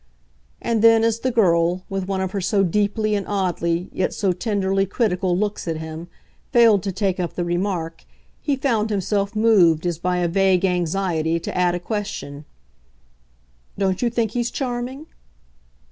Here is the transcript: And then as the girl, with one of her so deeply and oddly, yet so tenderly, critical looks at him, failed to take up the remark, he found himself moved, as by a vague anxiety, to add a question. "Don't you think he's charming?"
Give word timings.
And 0.59 0.81
then 0.81 1.03
as 1.03 1.19
the 1.19 1.29
girl, 1.29 1.83
with 1.87 2.07
one 2.07 2.21
of 2.21 2.31
her 2.31 2.41
so 2.41 2.63
deeply 2.63 3.13
and 3.13 3.23
oddly, 3.27 3.87
yet 3.93 4.15
so 4.15 4.31
tenderly, 4.31 4.87
critical 4.87 5.37
looks 5.37 5.67
at 5.67 5.77
him, 5.77 6.07
failed 6.51 6.81
to 6.81 6.91
take 6.91 7.19
up 7.19 7.33
the 7.35 7.45
remark, 7.45 8.05
he 8.41 8.55
found 8.55 8.89
himself 8.89 9.35
moved, 9.35 9.85
as 9.85 9.99
by 9.99 10.17
a 10.17 10.27
vague 10.27 10.65
anxiety, 10.65 11.39
to 11.41 11.55
add 11.55 11.75
a 11.75 11.79
question. 11.79 12.45
"Don't 13.77 14.01
you 14.01 14.09
think 14.09 14.31
he's 14.31 14.49
charming?" 14.49 15.05